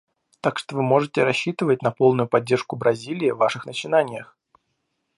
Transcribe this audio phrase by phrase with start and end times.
[0.41, 4.35] Так что вы можете рассчитывать на полную поддержку Бразилии в ваших начинаниях.